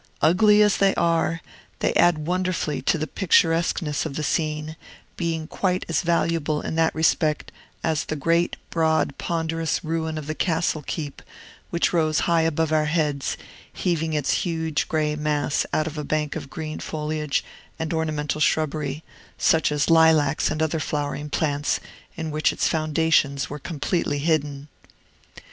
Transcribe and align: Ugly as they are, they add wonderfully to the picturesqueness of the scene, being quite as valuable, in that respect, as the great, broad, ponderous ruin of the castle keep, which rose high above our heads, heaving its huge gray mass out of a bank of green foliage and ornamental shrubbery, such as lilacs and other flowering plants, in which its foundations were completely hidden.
Ugly 0.23 0.63
as 0.63 0.77
they 0.77 0.95
are, 0.95 1.41
they 1.77 1.93
add 1.93 2.25
wonderfully 2.25 2.81
to 2.81 2.97
the 2.97 3.05
picturesqueness 3.05 4.03
of 4.03 4.15
the 4.15 4.23
scene, 4.23 4.75
being 5.15 5.45
quite 5.45 5.85
as 5.87 6.01
valuable, 6.01 6.59
in 6.59 6.73
that 6.73 6.95
respect, 6.95 7.51
as 7.83 8.05
the 8.05 8.15
great, 8.15 8.57
broad, 8.71 9.19
ponderous 9.19 9.83
ruin 9.83 10.17
of 10.17 10.25
the 10.25 10.33
castle 10.33 10.81
keep, 10.81 11.21
which 11.69 11.93
rose 11.93 12.21
high 12.21 12.41
above 12.41 12.71
our 12.71 12.85
heads, 12.85 13.37
heaving 13.71 14.13
its 14.13 14.31
huge 14.41 14.87
gray 14.87 15.15
mass 15.15 15.67
out 15.71 15.85
of 15.85 15.99
a 15.99 16.03
bank 16.03 16.35
of 16.35 16.49
green 16.49 16.79
foliage 16.79 17.45
and 17.77 17.93
ornamental 17.93 18.41
shrubbery, 18.41 19.03
such 19.37 19.71
as 19.71 19.87
lilacs 19.91 20.49
and 20.49 20.63
other 20.63 20.79
flowering 20.79 21.29
plants, 21.29 21.79
in 22.17 22.31
which 22.31 22.51
its 22.51 22.67
foundations 22.67 23.51
were 23.51 23.59
completely 23.59 24.17
hidden. 24.17 24.67